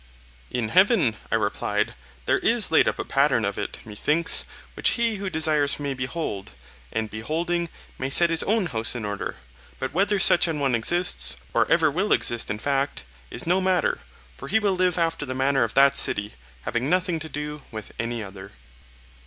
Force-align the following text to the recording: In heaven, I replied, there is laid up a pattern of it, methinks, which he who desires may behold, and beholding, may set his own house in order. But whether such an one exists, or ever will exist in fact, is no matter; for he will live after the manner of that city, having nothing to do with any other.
In 0.49 0.69
heaven, 0.69 1.15
I 1.31 1.35
replied, 1.35 1.93
there 2.25 2.39
is 2.39 2.71
laid 2.71 2.87
up 2.87 2.97
a 2.97 3.05
pattern 3.05 3.45
of 3.45 3.59
it, 3.59 3.81
methinks, 3.85 4.45
which 4.73 4.89
he 4.97 5.17
who 5.17 5.29
desires 5.29 5.79
may 5.79 5.93
behold, 5.93 6.49
and 6.91 7.07
beholding, 7.11 7.69
may 7.99 8.09
set 8.09 8.31
his 8.31 8.41
own 8.41 8.65
house 8.65 8.95
in 8.95 9.05
order. 9.05 9.35
But 9.77 9.93
whether 9.93 10.17
such 10.17 10.47
an 10.47 10.59
one 10.59 10.73
exists, 10.73 11.37
or 11.53 11.71
ever 11.71 11.91
will 11.91 12.11
exist 12.13 12.49
in 12.49 12.57
fact, 12.57 13.03
is 13.29 13.45
no 13.45 13.61
matter; 13.61 13.99
for 14.37 14.47
he 14.47 14.57
will 14.57 14.73
live 14.73 14.97
after 14.97 15.23
the 15.23 15.35
manner 15.35 15.63
of 15.63 15.75
that 15.75 15.95
city, 15.95 16.33
having 16.63 16.89
nothing 16.89 17.19
to 17.19 17.29
do 17.29 17.61
with 17.69 17.91
any 17.99 18.23
other. 18.23 18.53